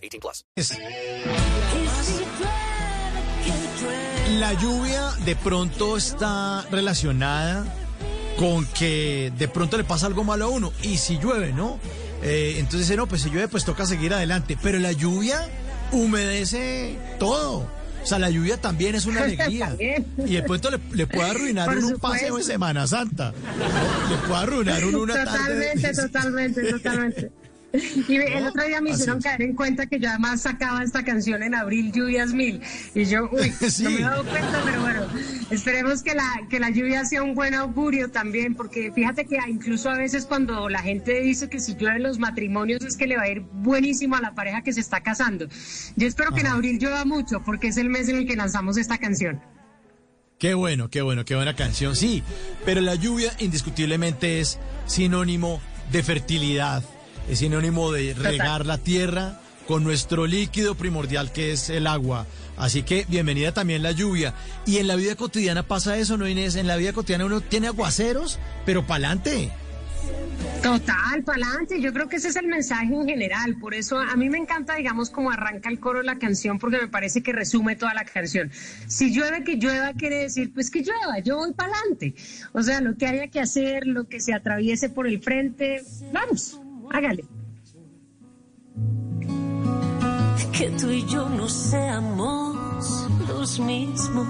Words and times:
18 0.00 0.20
plus. 0.20 0.44
La 4.38 4.52
lluvia 4.54 5.10
de 5.24 5.36
pronto 5.36 5.96
está 5.96 6.64
relacionada 6.70 7.64
con 8.38 8.64
que 8.66 9.32
de 9.36 9.48
pronto 9.48 9.76
le 9.76 9.84
pasa 9.84 10.06
algo 10.06 10.24
malo 10.24 10.46
a 10.46 10.48
uno. 10.48 10.72
Y 10.82 10.96
si 10.98 11.18
llueve, 11.18 11.52
¿no? 11.52 11.78
Eh, 12.22 12.54
entonces 12.58 12.80
dice, 12.80 12.96
no, 12.96 13.06
pues 13.06 13.22
si 13.22 13.30
llueve, 13.30 13.48
pues 13.48 13.64
toca 13.64 13.86
seguir 13.86 14.14
adelante. 14.14 14.56
Pero 14.62 14.78
la 14.78 14.92
lluvia 14.92 15.48
humedece 15.92 16.96
todo. 17.18 17.68
O 18.02 18.06
sea, 18.06 18.18
la 18.18 18.30
lluvia 18.30 18.58
también 18.58 18.94
es 18.94 19.04
una 19.04 19.24
alegría. 19.24 19.76
y 19.78 20.34
de 20.34 20.42
pronto 20.42 20.70
le, 20.70 20.78
le 20.92 21.06
puede 21.06 21.28
arruinar 21.30 21.68
uno 21.76 21.88
un 21.88 21.98
paseo 21.98 22.36
de 22.36 22.42
Semana 22.44 22.86
Santa. 22.86 23.32
Le 24.08 24.16
puede 24.28 24.40
arruinar 24.40 24.84
uno 24.84 25.00
una 25.00 25.24
Totalmente, 25.24 25.82
tarde. 25.92 26.02
totalmente, 26.08 26.62
totalmente. 26.72 27.30
Y 27.72 28.16
el 28.16 28.46
otro 28.46 28.64
día 28.64 28.80
me 28.80 28.90
así 28.90 29.00
hicieron 29.00 29.22
caer 29.22 29.42
en 29.42 29.54
cuenta 29.54 29.86
que 29.86 30.00
yo 30.00 30.08
además 30.08 30.42
sacaba 30.42 30.82
esta 30.82 31.04
canción 31.04 31.42
en 31.42 31.54
abril, 31.54 31.92
Lluvias 31.92 32.32
Mil. 32.32 32.60
Y 32.94 33.04
yo, 33.04 33.28
uy, 33.30 33.52
Sí. 33.70 33.82
no 33.84 33.90
me 33.90 33.96
he 33.96 34.02
dado 34.02 34.24
cuenta, 34.24 34.62
pero 34.64 34.80
bueno, 34.80 35.06
esperemos 35.50 36.02
que 36.02 36.14
la, 36.14 36.28
que 36.48 36.58
la 36.58 36.70
lluvia 36.70 37.04
sea 37.04 37.22
un 37.22 37.34
buen 37.34 37.54
augurio 37.54 38.10
también, 38.10 38.54
porque 38.54 38.90
fíjate 38.92 39.24
que 39.26 39.38
incluso 39.48 39.88
a 39.88 39.96
veces 39.96 40.26
cuando 40.26 40.68
la 40.68 40.82
gente 40.82 41.20
dice 41.20 41.48
que 41.48 41.60
si 41.60 41.76
llueven 41.76 42.02
los 42.02 42.18
matrimonios 42.18 42.84
es 42.84 42.96
que 42.96 43.06
le 43.06 43.16
va 43.16 43.22
a 43.22 43.28
ir 43.28 43.40
buenísimo 43.40 44.16
a 44.16 44.20
la 44.20 44.34
pareja 44.34 44.62
que 44.62 44.72
se 44.72 44.80
está 44.80 45.00
casando. 45.02 45.46
Yo 45.96 46.06
espero 46.08 46.32
que 46.32 46.40
en 46.40 46.48
abril 46.48 46.78
llueva 46.78 47.04
mucho, 47.04 47.42
porque 47.44 47.68
es 47.68 47.76
el 47.76 47.88
mes 47.88 48.08
en 48.08 48.16
el 48.16 48.26
que 48.26 48.36
lanzamos 48.36 48.76
esta 48.78 48.98
canción. 48.98 49.40
Qué 50.38 50.54
bueno, 50.54 50.88
qué 50.88 51.02
bueno, 51.02 51.24
qué 51.26 51.36
buena 51.36 51.54
canción, 51.54 51.94
sí. 51.94 52.22
Pero 52.64 52.80
la 52.80 52.94
lluvia 52.94 53.30
indiscutiblemente 53.40 54.40
es 54.40 54.58
sinónimo 54.86 55.60
de 55.92 56.02
fertilidad, 56.02 56.82
es 57.30 57.38
sinónimo 57.38 57.92
de 57.92 58.12
regar 58.14 58.66
la 58.66 58.78
tierra 58.78 59.40
con 59.68 59.84
nuestro 59.84 60.26
líquido 60.26 60.74
primordial 60.74 61.32
que 61.32 61.52
es 61.52 61.70
el 61.70 61.86
agua. 61.86 62.26
Así 62.56 62.82
que 62.82 63.06
bienvenida 63.08 63.54
también 63.54 63.84
la 63.84 63.92
lluvia. 63.92 64.34
Y 64.66 64.78
en 64.78 64.88
la 64.88 64.96
vida 64.96 65.14
cotidiana 65.14 65.62
pasa 65.62 65.96
eso, 65.96 66.16
¿no, 66.16 66.26
Inés? 66.26 66.56
En 66.56 66.66
la 66.66 66.76
vida 66.76 66.92
cotidiana 66.92 67.26
uno 67.26 67.40
tiene 67.40 67.68
aguaceros, 67.68 68.40
pero 68.66 68.84
pa'lante. 68.84 69.52
Total, 70.60 71.22
para 71.24 71.46
adelante. 71.46 71.80
Yo 71.80 71.92
creo 71.92 72.08
que 72.08 72.16
ese 72.16 72.28
es 72.28 72.36
el 72.36 72.48
mensaje 72.48 72.92
en 72.92 73.06
general. 73.06 73.56
Por 73.60 73.74
eso 73.74 73.98
a 73.98 74.16
mí 74.16 74.28
me 74.28 74.38
encanta, 74.38 74.74
digamos, 74.74 75.08
cómo 75.08 75.30
arranca 75.30 75.70
el 75.70 75.78
coro 75.78 76.00
de 76.00 76.04
la 76.06 76.18
canción, 76.18 76.58
porque 76.58 76.78
me 76.78 76.88
parece 76.88 77.22
que 77.22 77.32
resume 77.32 77.76
toda 77.76 77.94
la 77.94 78.04
canción. 78.04 78.50
Si 78.88 79.14
llueve, 79.14 79.44
que 79.44 79.54
llueva, 79.54 79.92
quiere 79.92 80.16
decir, 80.16 80.52
pues 80.52 80.68
que 80.68 80.82
llueva, 80.82 81.20
yo 81.20 81.36
voy 81.36 81.52
para 81.52 81.72
adelante. 81.72 82.14
O 82.52 82.62
sea, 82.62 82.80
lo 82.80 82.96
que 82.96 83.06
haya 83.06 83.28
que 83.28 83.38
hacer, 83.38 83.86
lo 83.86 84.08
que 84.08 84.18
se 84.18 84.34
atraviese 84.34 84.88
por 84.88 85.06
el 85.06 85.22
frente, 85.22 85.82
vamos, 86.12 86.60
hágale. 86.90 87.24
que 90.60 90.68
tú 90.72 90.90
y 90.90 91.06
yo 91.06 91.26
no 91.26 91.48
seamos 91.48 93.08
los 93.26 93.58
mismos. 93.60 94.26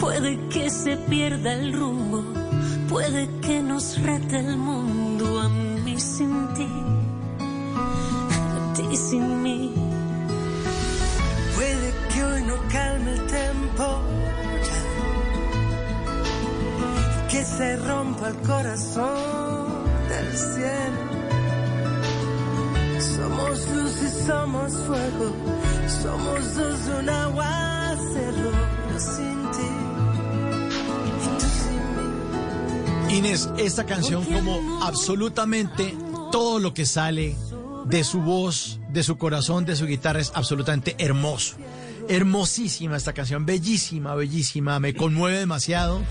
Puede 0.00 0.48
que 0.48 0.68
se 0.68 0.96
pierda 0.96 1.52
el 1.52 1.72
rumbo, 1.72 2.24
puede 2.88 3.28
que 3.40 3.62
nos 3.62 4.02
rete 4.02 4.40
el 4.40 4.56
mundo 4.56 5.40
a 5.42 5.48
mí 5.48 6.00
sin 6.00 6.48
ti, 6.54 6.68
a 7.38 8.72
ti 8.74 8.96
sin 8.96 9.42
mí. 9.44 9.72
Puede 11.54 11.94
que 12.12 12.24
hoy 12.24 12.42
no 12.42 12.56
calme 12.68 13.12
el 13.12 13.26
tempo, 13.26 14.02
que 17.30 17.44
se 17.44 17.76
rompa 17.76 18.28
el 18.30 18.36
corazón 18.38 19.45
del 20.08 20.36
cielo. 20.36 21.16
Somos 23.00 23.68
luz 23.74 24.02
y 24.02 24.26
somos 24.26 24.72
fuego, 24.72 25.32
somos 26.02 26.54
dos 26.54 26.86
de 26.86 26.94
un 27.00 27.08
aguacero, 27.08 28.52
yo 28.92 28.98
sin 29.00 29.50
ti 29.52 29.70
y 31.14 31.28
tú 31.38 31.46
sin 31.64 31.82
mí. 33.08 33.18
Inés, 33.18 33.48
esta 33.58 33.84
canción 33.84 34.24
como 34.24 34.82
absolutamente 34.82 35.96
todo 36.32 36.58
lo 36.58 36.74
que 36.74 36.86
sale 36.86 37.36
de 37.86 38.04
su 38.04 38.20
voz, 38.20 38.80
de 38.90 39.02
su 39.02 39.16
corazón, 39.16 39.64
de 39.64 39.76
su 39.76 39.86
guitarra 39.86 40.20
es 40.20 40.32
absolutamente 40.34 40.96
hermoso. 40.98 41.56
Hermosísima 42.08 42.96
esta 42.96 43.12
canción, 43.12 43.46
bellísima, 43.46 44.14
bellísima, 44.14 44.78
me 44.78 44.94
conmueve 44.94 45.38
demasiado, 45.38 46.02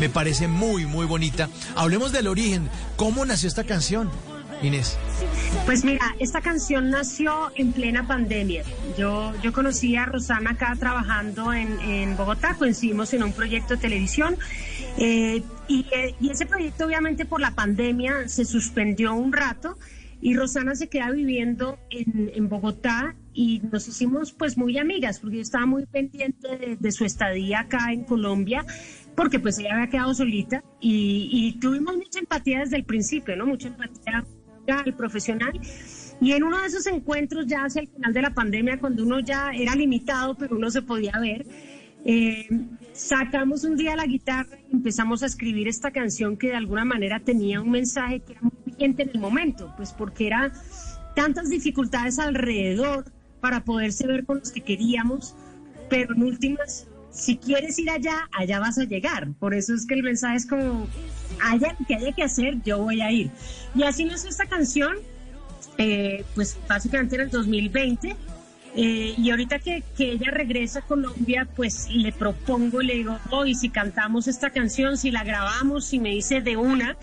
me 0.00 0.08
parece 0.08 0.48
muy, 0.48 0.84
muy 0.86 1.06
bonita. 1.06 1.48
Hablemos 1.76 2.12
del 2.12 2.26
origen, 2.26 2.68
¿cómo 2.96 3.24
nació 3.24 3.48
esta 3.48 3.64
canción, 3.64 4.10
Inés? 4.62 4.98
Pues 5.64 5.84
mira, 5.84 6.14
esta 6.18 6.40
canción 6.40 6.90
nació 6.90 7.52
en 7.54 7.72
plena 7.72 8.06
pandemia. 8.06 8.64
Yo, 8.98 9.32
yo 9.42 9.52
conocí 9.52 9.96
a 9.96 10.06
Rosana 10.06 10.50
acá 10.50 10.76
trabajando 10.78 11.52
en, 11.52 11.80
en 11.80 12.16
Bogotá, 12.16 12.56
coincidimos 12.58 13.12
en 13.14 13.22
un 13.22 13.32
proyecto 13.32 13.74
de 13.74 13.80
televisión 13.80 14.36
eh, 14.98 15.42
y, 15.68 15.86
eh, 15.92 16.14
ese 16.28 16.46
proyecto 16.46 16.86
obviamente 16.86 17.24
por 17.24 17.40
la 17.40 17.52
pandemia 17.52 18.28
se 18.28 18.44
suspendió 18.44 19.14
un 19.14 19.32
rato 19.32 19.78
y 20.20 20.34
Rosana 20.34 20.74
se 20.74 20.88
queda 20.88 21.10
viviendo 21.10 21.78
en, 21.90 22.30
en 22.34 22.48
Bogotá 22.48 23.14
y 23.34 23.60
nos 23.70 23.88
hicimos 23.88 24.32
pues 24.32 24.56
muy 24.56 24.78
amigas 24.78 25.18
porque 25.18 25.36
yo 25.36 25.42
estaba 25.42 25.66
muy 25.66 25.86
pendiente 25.86 26.56
de, 26.56 26.76
de 26.78 26.92
su 26.92 27.04
estadía 27.04 27.60
acá 27.60 27.92
en 27.92 28.04
Colombia 28.04 28.64
porque 29.14 29.38
pues 29.38 29.58
ella 29.58 29.74
había 29.74 29.90
quedado 29.90 30.14
solita 30.14 30.62
y, 30.80 31.28
y 31.30 31.58
tuvimos 31.58 31.96
mucha 31.96 32.18
empatía 32.18 32.60
desde 32.60 32.76
el 32.76 32.84
principio, 32.84 33.36
¿no? 33.36 33.46
Mucha 33.46 33.68
empatía 33.68 34.24
profesional. 34.96 35.60
Y 36.20 36.32
en 36.32 36.42
uno 36.42 36.60
de 36.60 36.66
esos 36.66 36.86
encuentros, 36.86 37.46
ya 37.46 37.64
hacia 37.64 37.82
el 37.82 37.88
final 37.88 38.12
de 38.12 38.22
la 38.22 38.30
pandemia, 38.30 38.78
cuando 38.78 39.04
uno 39.04 39.20
ya 39.20 39.50
era 39.52 39.74
limitado, 39.74 40.36
pero 40.36 40.56
uno 40.56 40.70
se 40.70 40.82
podía 40.82 41.12
ver, 41.20 41.46
eh, 42.04 42.48
sacamos 42.92 43.64
un 43.64 43.76
día 43.76 43.96
la 43.96 44.06
guitarra 44.06 44.58
y 44.70 44.74
empezamos 44.74 45.22
a 45.22 45.26
escribir 45.26 45.68
esta 45.68 45.90
canción 45.90 46.36
que 46.36 46.48
de 46.48 46.56
alguna 46.56 46.84
manera 46.84 47.20
tenía 47.20 47.60
un 47.60 47.70
mensaje 47.70 48.20
que 48.20 48.32
era 48.32 48.42
muy 48.42 48.52
vigente 48.64 49.02
en 49.02 49.10
el 49.10 49.20
momento, 49.20 49.72
pues 49.76 49.92
porque 49.92 50.26
era 50.26 50.52
tantas 51.14 51.48
dificultades 51.48 52.18
alrededor 52.18 53.04
para 53.44 53.62
poderse 53.62 54.06
ver 54.06 54.24
con 54.24 54.38
los 54.38 54.50
que 54.50 54.62
queríamos, 54.62 55.34
pero 55.90 56.14
en 56.14 56.22
últimas, 56.22 56.86
si 57.10 57.36
quieres 57.36 57.78
ir 57.78 57.90
allá, 57.90 58.26
allá 58.32 58.58
vas 58.58 58.78
a 58.78 58.84
llegar. 58.84 59.28
Por 59.38 59.52
eso 59.52 59.74
es 59.74 59.84
que 59.84 59.92
el 59.92 60.02
mensaje 60.02 60.36
es 60.36 60.46
como, 60.46 60.88
haya 61.42 61.76
que 61.86 61.94
haya 61.94 62.10
que 62.12 62.22
hacer, 62.22 62.62
yo 62.62 62.78
voy 62.78 63.02
a 63.02 63.12
ir. 63.12 63.30
Y 63.74 63.82
así 63.82 64.06
nació 64.06 64.30
esta 64.30 64.46
canción, 64.46 64.96
eh, 65.76 66.24
pues 66.34 66.56
básicamente 66.66 67.16
en 67.16 67.20
el 67.20 67.30
2020. 67.30 68.16
eh, 68.76 69.14
y 69.18 69.30
ahorita 69.30 69.58
que, 69.58 69.84
que 69.94 70.12
ella 70.12 70.30
regresa 70.30 70.78
a 70.78 70.82
Colombia, 70.82 71.46
pues 71.54 71.90
le 71.90 72.12
propongo, 72.12 72.80
le 72.80 72.94
digo, 72.94 73.18
hoy 73.30 73.54
si 73.54 73.68
cantamos 73.68 74.26
esta 74.26 74.48
canción, 74.48 74.96
si 74.96 75.10
la 75.10 75.22
grabamos, 75.22 75.84
si 75.84 76.00
me 76.00 76.08
dice 76.12 76.40
de 76.40 76.56
una, 76.56 76.96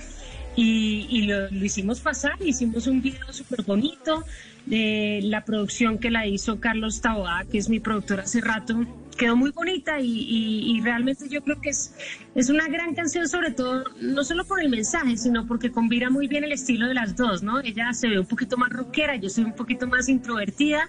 y, 0.56 1.08
y 1.10 1.22
lo, 1.24 1.50
lo 1.50 1.66
hicimos 1.66 2.00
pasar, 2.02 2.34
hicimos 2.44 2.88
un 2.88 3.02
video 3.02 3.32
súper 3.32 3.64
bonito, 3.64 4.24
de 4.66 5.22
la 5.24 5.44
producción 5.44 5.98
que 5.98 6.12
la 6.12 6.28
hizo 6.28 6.59
Carlos 6.59 7.02
Taboada, 7.02 7.46
que 7.46 7.58
es 7.58 7.68
mi 7.70 7.80
productor 7.80 8.20
hace 8.20 8.42
rato, 8.42 8.86
quedó 9.18 9.36
muy 9.36 9.50
bonita 9.52 10.00
y, 10.00 10.06
y- 10.08 10.78
y 10.78 10.82
realmente 10.82 11.28
yo 11.30 11.42
creo 11.44 11.59
que 11.59 11.70
es, 11.70 11.94
es 12.36 12.50
una 12.50 12.68
gran 12.68 12.94
canción, 12.94 13.28
sobre 13.28 13.52
todo, 13.52 13.84
no 14.02 14.24
solo 14.24 14.46
por 14.46 14.62
el 14.62 14.70
mensaje, 14.70 15.18
sino 15.18 15.48
porque 15.48 15.72
combina 15.72 16.09
muy 16.12 16.28
bien 16.28 16.44
el 16.44 16.52
estilo 16.52 16.88
de 16.88 16.94
las 16.94 17.16
dos, 17.16 17.42
¿no? 17.44 17.59
Ella 17.59 17.92
se 17.94 18.08
ve 18.08 18.20
un 18.20 18.26
poquito 18.28 18.56
más 18.58 18.70
rockera, 18.70 19.16
yo 19.16 19.30
soy 19.30 19.44
un 19.46 19.54
poquito 19.56 19.88
más 19.88 20.08
introvertida 20.09 20.88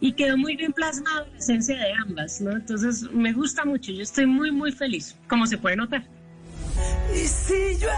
y 0.00 0.12
quedó 0.12 0.36
muy 0.36 0.56
bien 0.56 0.72
plasmado 0.72 1.26
la 1.30 1.38
esencia 1.38 1.76
de 1.76 1.92
ambas, 1.92 2.40
¿no? 2.40 2.50
Entonces 2.52 3.02
me 3.12 3.32
gusta 3.32 3.64
mucho, 3.64 3.92
yo 3.92 4.02
estoy 4.02 4.26
muy, 4.26 4.50
muy 4.50 4.72
feliz, 4.72 5.14
como 5.28 5.46
se 5.46 5.56
puede 5.58 5.76
notar. 5.76 6.04
Y 7.14 7.18
si 7.26 7.54
llueve, 7.78 7.94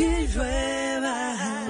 que 0.00 0.26
llueva. 0.32 1.69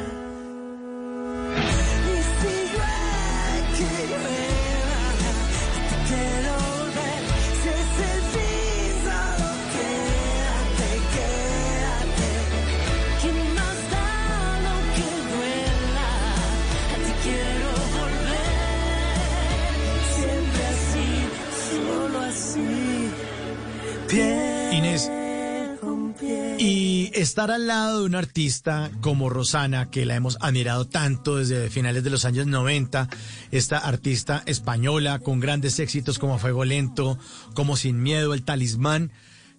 Estar 27.21 27.51
al 27.51 27.67
lado 27.67 28.01
de 28.01 28.07
un 28.07 28.15
artista 28.15 28.91
como 29.01 29.29
Rosana, 29.29 29.91
que 29.91 30.07
la 30.07 30.17
hemos 30.17 30.39
admirado 30.41 30.87
tanto 30.87 31.37
desde 31.37 31.69
finales 31.69 32.03
de 32.03 32.11
los 32.11 32.25
años 32.25 32.47
90, 32.47 33.09
esta 33.51 33.79
artista 33.79 34.43
española 34.47 35.19
con 35.19 35.39
grandes 35.39 35.79
éxitos 35.81 36.19
como 36.19 36.39
Fuego 36.39 36.65
Lento, 36.65 37.19
como 37.55 37.77
Sin 37.77 38.03
Miedo, 38.03 38.33
El 38.33 38.43
Talismán, 38.43 39.13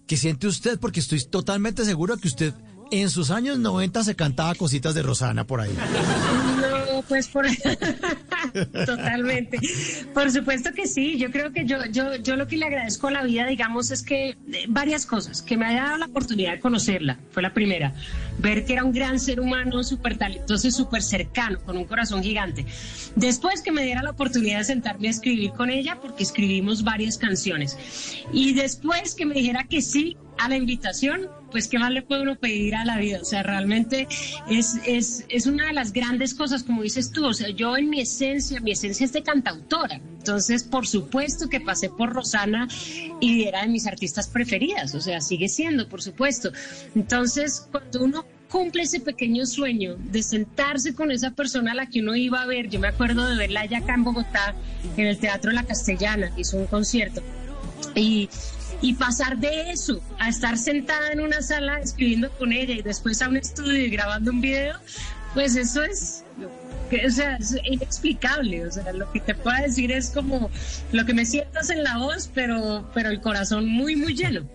¿qué 0.06 0.16
siente 0.16 0.48
usted? 0.48 0.80
Porque 0.80 1.00
estoy 1.00 1.24
totalmente 1.24 1.84
seguro 1.84 2.16
que 2.16 2.28
usted 2.28 2.52
en 2.90 3.10
sus 3.10 3.30
años 3.30 3.58
90 3.58 4.04
se 4.04 4.16
cantaba 4.16 4.54
cositas 4.54 4.94
de 4.94 5.02
Rosana 5.02 5.46
por 5.46 5.60
ahí. 5.60 5.74
No, 6.60 7.02
pues 7.02 7.28
por 7.28 7.46
totalmente. 8.86 9.58
Por 10.14 10.30
supuesto 10.30 10.72
que 10.72 10.86
sí. 10.86 11.18
Yo 11.18 11.30
creo 11.30 11.52
que 11.52 11.64
yo, 11.64 11.84
yo, 11.86 12.16
yo 12.16 12.36
lo 12.36 12.46
que 12.46 12.56
le 12.56 12.66
agradezco 12.66 13.08
a 13.08 13.10
la 13.10 13.22
vida, 13.24 13.46
digamos, 13.46 13.90
es 13.90 14.02
que 14.02 14.30
eh, 14.30 14.36
varias 14.68 15.06
cosas, 15.06 15.42
que 15.42 15.56
me 15.56 15.66
haya 15.66 15.84
dado 15.84 15.98
la 15.98 16.06
oportunidad 16.06 16.52
de 16.52 16.60
conocerla, 16.60 17.18
fue 17.30 17.42
la 17.42 17.52
primera. 17.52 17.94
Ver 18.38 18.64
que 18.64 18.72
era 18.74 18.84
un 18.84 18.92
gran 18.92 19.20
ser 19.20 19.40
humano, 19.40 19.82
súper 19.84 20.16
talentoso 20.16 20.66
y 20.66 20.70
súper 20.70 21.02
cercano, 21.02 21.60
con 21.60 21.76
un 21.76 21.84
corazón 21.84 22.22
gigante. 22.22 22.64
Después 23.16 23.62
que 23.62 23.72
me 23.72 23.82
diera 23.84 24.02
la 24.02 24.10
oportunidad 24.10 24.58
de 24.58 24.64
sentarme 24.64 25.08
a 25.08 25.10
escribir 25.10 25.52
con 25.52 25.70
ella, 25.70 25.98
porque 26.00 26.22
escribimos 26.22 26.82
varias 26.82 27.18
canciones. 27.18 27.76
Y 28.32 28.54
después 28.54 29.14
que 29.14 29.26
me 29.26 29.34
dijera 29.34 29.64
que 29.64 29.82
sí 29.82 30.16
a 30.38 30.48
la 30.48 30.56
invitación, 30.56 31.28
pues 31.52 31.68
qué 31.68 31.78
más 31.78 31.92
le 31.92 32.02
puede 32.02 32.22
uno 32.22 32.36
pedir 32.36 32.74
a 32.74 32.84
la 32.84 32.98
vida. 32.98 33.20
O 33.20 33.24
sea, 33.24 33.42
realmente 33.42 34.08
es, 34.48 34.80
es, 34.86 35.24
es 35.28 35.46
una 35.46 35.66
de 35.66 35.74
las 35.74 35.92
grandes 35.92 36.34
cosas, 36.34 36.64
como 36.64 36.82
dices 36.82 37.12
tú. 37.12 37.26
O 37.26 37.34
sea, 37.34 37.50
yo 37.50 37.76
en 37.76 37.90
mi 37.90 38.00
esencia, 38.00 38.60
mi 38.60 38.72
esencia 38.72 39.04
es 39.04 39.12
de 39.12 39.22
cantautora. 39.22 40.00
Entonces, 40.18 40.64
por 40.64 40.86
supuesto 40.86 41.48
que 41.48 41.60
pasé 41.60 41.90
por 41.90 42.12
Rosana 42.12 42.66
y 43.20 43.44
era 43.44 43.62
de 43.62 43.68
mis 43.68 43.86
artistas 43.86 44.28
preferidas. 44.28 44.94
O 44.94 45.00
sea, 45.00 45.20
sigue 45.20 45.48
siendo, 45.48 45.88
por 45.88 46.02
supuesto. 46.02 46.50
Entonces, 46.94 47.68
cuando 47.70 48.02
uno 48.02 48.24
cumple 48.52 48.82
ese 48.82 49.00
pequeño 49.00 49.46
sueño 49.46 49.96
de 49.98 50.22
sentarse 50.22 50.94
con 50.94 51.10
esa 51.10 51.30
persona 51.30 51.72
a 51.72 51.74
la 51.74 51.86
que 51.86 52.00
uno 52.00 52.14
iba 52.14 52.42
a 52.42 52.46
ver. 52.46 52.68
Yo 52.68 52.78
me 52.78 52.88
acuerdo 52.88 53.26
de 53.26 53.36
verla 53.36 53.62
allá 53.62 53.78
acá 53.78 53.94
en 53.94 54.04
Bogotá, 54.04 54.54
en 54.98 55.06
el 55.06 55.18
Teatro 55.18 55.52
La 55.52 55.64
Castellana, 55.64 56.30
hizo 56.36 56.58
un 56.58 56.66
concierto. 56.66 57.22
Y, 57.94 58.28
y 58.82 58.94
pasar 58.94 59.38
de 59.38 59.70
eso 59.70 60.02
a 60.18 60.28
estar 60.28 60.58
sentada 60.58 61.12
en 61.12 61.20
una 61.20 61.40
sala 61.40 61.78
escribiendo 61.78 62.30
con 62.32 62.52
ella 62.52 62.74
y 62.74 62.82
después 62.82 63.22
a 63.22 63.28
un 63.28 63.36
estudio 63.36 63.86
y 63.86 63.90
grabando 63.90 64.32
un 64.32 64.40
video, 64.40 64.76
pues 65.34 65.56
eso 65.56 65.82
es, 65.84 66.24
o 67.06 67.10
sea, 67.10 67.38
inexplicable. 67.64 68.66
O 68.66 68.70
sea, 68.70 68.92
lo 68.92 69.10
que 69.12 69.20
te 69.20 69.34
puedo 69.34 69.56
decir 69.62 69.92
es 69.92 70.10
como 70.10 70.50
lo 70.90 71.06
que 71.06 71.14
me 71.14 71.24
sientas 71.24 71.70
en 71.70 71.84
la 71.84 71.96
voz, 71.98 72.28
pero, 72.34 72.90
pero 72.92 73.08
el 73.08 73.20
corazón 73.20 73.68
muy, 73.68 73.96
muy 73.96 74.14
lleno. 74.14 74.46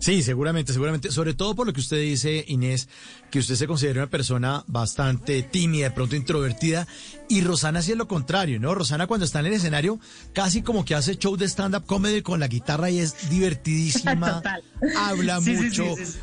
Sí, 0.00 0.22
seguramente, 0.22 0.72
seguramente. 0.72 1.12
Sobre 1.12 1.34
todo 1.34 1.54
por 1.54 1.66
lo 1.66 1.72
que 1.74 1.80
usted 1.80 2.00
dice, 2.00 2.44
Inés, 2.48 2.88
que 3.30 3.38
usted 3.38 3.54
se 3.54 3.66
considera 3.66 4.00
una 4.00 4.10
persona 4.10 4.64
bastante 4.66 5.42
tímida, 5.42 5.90
de 5.90 5.94
pronto 5.94 6.16
introvertida, 6.16 6.88
y 7.28 7.42
Rosana 7.42 7.82
sí 7.82 7.92
es 7.92 7.98
lo 7.98 8.08
contrario, 8.08 8.58
¿no? 8.58 8.74
Rosana 8.74 9.06
cuando 9.06 9.26
está 9.26 9.40
en 9.40 9.46
el 9.46 9.52
escenario, 9.52 10.00
casi 10.32 10.62
como 10.62 10.84
que 10.86 10.94
hace 10.94 11.16
show 11.16 11.36
de 11.36 11.46
stand-up 11.46 11.84
comedy 11.84 12.22
con 12.22 12.40
la 12.40 12.48
guitarra 12.48 12.90
y 12.90 12.98
es 12.98 13.28
divertidísima, 13.28 14.36
Total. 14.42 14.62
habla 14.96 15.40
Sí, 15.42 15.52
mucho. 15.52 15.84
sí, 15.96 16.06
sí, 16.06 16.12
sí. 16.12 16.18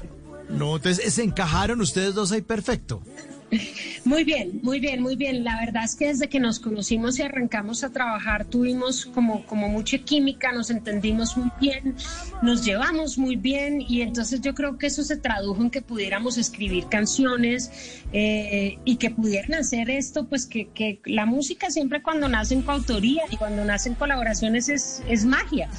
No, 0.50 0.78
entonces 0.78 1.14
se 1.14 1.24
encajaron 1.24 1.80
ustedes 1.82 2.16
dos 2.16 2.32
ahí 2.32 2.42
perfecto. 2.42 3.04
Muy 4.04 4.24
bien, 4.24 4.60
muy 4.62 4.80
bien, 4.80 5.02
muy 5.02 5.16
bien. 5.16 5.44
La 5.44 5.60
verdad 5.60 5.84
es 5.86 5.96
que 5.96 6.08
desde 6.08 6.28
que 6.28 6.40
nos 6.40 6.60
conocimos 6.60 7.18
y 7.20 7.22
arrancamos 7.22 7.84
a 7.84 7.92
trabajar 7.92 8.46
tuvimos 8.46 9.06
como, 9.06 9.46
como 9.46 9.70
mucha 9.70 9.98
química, 10.00 10.52
nos 10.52 10.70
entendimos 10.70 11.38
muy 11.38 11.50
bien, 11.60 11.96
nos 12.42 12.66
llevamos 12.66 13.18
muy 13.18 13.36
bien 13.36 13.82
y 13.82 14.02
entonces 14.02 14.42
yo 14.42 14.54
creo 14.54 14.78
que 14.78 14.88
eso 14.88 15.04
se 15.04 15.18
tradujo 15.18 15.62
en 15.62 15.70
que 15.70 15.82
pudiéramos 15.82 16.38
escribir 16.38 16.88
canciones 16.88 18.04
eh, 18.12 18.78
y 18.84 18.98
que 18.98 19.12
pudieran 19.12 19.54
hacer 19.54 19.90
esto, 19.90 20.28
pues 20.28 20.46
que, 20.46 20.68
que 20.68 21.00
la 21.06 21.26
música 21.26 21.70
siempre 21.72 22.02
cuando 22.02 22.28
nace 22.28 22.54
en 22.54 22.64
coautoría 22.64 23.24
y 23.32 23.38
cuando 23.38 23.64
nacen 23.64 23.96
colaboraciones 23.96 24.70
es, 24.70 25.04
es 25.08 25.26
magia. 25.26 25.70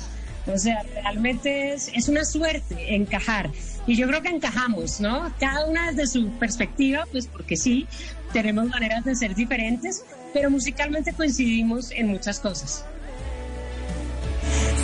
O 0.47 0.57
sea, 0.59 0.83
realmente 0.95 1.75
es, 1.75 1.91
es 1.95 2.09
una 2.09 2.25
suerte 2.25 2.95
encajar. 2.95 3.51
Y 3.89 3.97
yo 3.97 4.07
creo 4.07 4.21
que 4.21 4.29
encajamos, 4.29 5.01
¿no? 5.01 5.33
Cada 5.41 5.65
una 5.65 5.91
desde 5.91 6.07
su 6.07 6.29
perspectiva, 6.33 7.07
pues 7.11 7.27
porque 7.27 7.57
sí, 7.57 7.87
tenemos 8.35 8.69
maneras 8.69 9.03
de 9.03 9.17
ser 9.17 9.35
diferentes, 9.35 10.05
pero 10.35 10.51
musicalmente 10.51 11.15
coincidimos 11.15 11.91
en 11.93 12.09
muchas 12.09 12.39
cosas. 12.39 12.85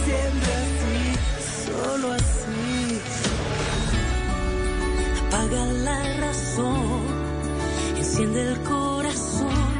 Siempre 0.07 0.55
así, 0.65 1.67
solo 1.67 2.13
así. 2.15 3.01
apaga 5.29 5.67
la 5.67 6.03
razón, 6.21 7.03
enciende 7.99 8.41
el 8.41 8.59
corazón. 8.63 9.75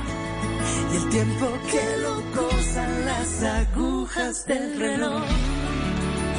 Y 0.93 0.97
el 0.97 1.09
tiempo 1.09 1.47
que 1.71 1.97
lo 2.03 2.43
gozan 2.43 3.07
las 3.07 3.43
agujas 3.43 4.47
del 4.47 4.79
reloj. 4.79 5.25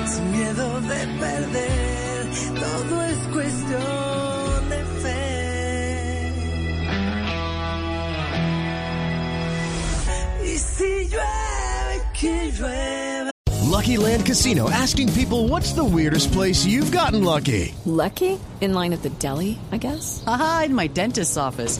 Sin 0.06 0.32
miedo 0.32 0.82
de 0.82 1.08
perder, 1.20 2.14
todo 2.56 3.01
es 3.04 3.18
cuestión 3.33 4.69
de 4.69 4.83
fe. 5.01 6.31
Y 10.44 10.57
si 10.57 11.07
llueve, 11.10 12.01
que 12.19 12.51
llueva. 12.51 13.31
Lucky 13.69 13.98
Land 13.98 14.25
Casino 14.25 14.69
asking 14.69 15.12
people 15.13 15.48
what's 15.50 15.74
the 15.74 15.83
weirdest 15.83 16.31
place 16.31 16.66
you've 16.66 16.92
gotten 16.92 17.24
lucky? 17.24 17.74
Lucky? 17.86 18.39
In 18.62 18.74
line 18.74 18.94
at 18.94 19.01
the 19.04 19.10
deli, 19.19 19.60
I 19.72 19.77
guess? 19.77 20.24
Aha, 20.25 20.63
in 20.66 20.75
my 20.75 20.88
dentist's 20.88 21.38
office. 21.38 21.80